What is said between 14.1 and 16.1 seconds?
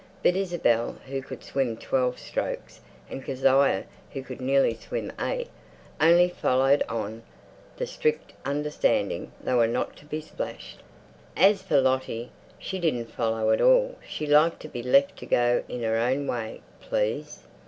liked to be left to go in her